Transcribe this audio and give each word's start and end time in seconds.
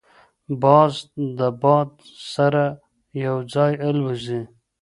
باز 0.61 0.93
د 1.37 1.39
باد 1.61 1.89
سره 2.33 2.65
یو 3.23 3.37
ځای 3.53 3.73
الوزي 3.87 4.41